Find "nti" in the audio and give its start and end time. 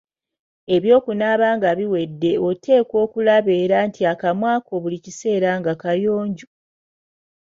3.87-4.01